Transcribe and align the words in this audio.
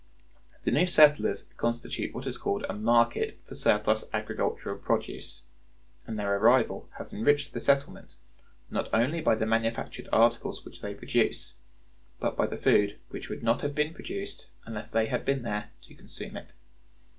The 0.63 0.71
new 0.71 0.87
settlers 0.87 1.43
constitute 1.57 2.11
what 2.15 2.25
is 2.25 2.39
called 2.39 2.65
a 2.67 2.73
market 2.73 3.37
for 3.45 3.53
surplus 3.53 4.03
agricultural 4.11 4.79
produce; 4.79 5.43
and 6.07 6.17
their 6.17 6.35
arrival 6.37 6.89
has 6.97 7.13
enriched 7.13 7.53
the 7.53 7.59
settlement, 7.59 8.15
not 8.71 8.89
only 8.95 9.21
by 9.21 9.35
the 9.35 9.45
manufactured 9.45 10.09
articles 10.11 10.65
which 10.65 10.81
they 10.81 10.95
produce, 10.95 11.53
but 12.19 12.35
by 12.35 12.47
the 12.47 12.57
food 12.57 12.97
which 13.09 13.29
would 13.29 13.43
not 13.43 13.61
have 13.61 13.75
been 13.75 13.93
produced 13.93 14.47
unless 14.65 14.89
they 14.89 15.05
had 15.05 15.23
been 15.23 15.43
there 15.43 15.69
to 15.83 15.93
consume 15.93 16.35
it. 16.35 16.55